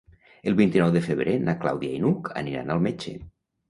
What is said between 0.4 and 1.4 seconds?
El vint-i-nou de febrer